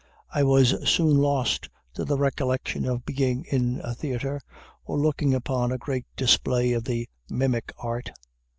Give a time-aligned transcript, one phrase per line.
[0.33, 4.41] I was soon lost to the recollection of being in a theater,
[4.83, 8.11] or looking upon a great display of the "mimic art."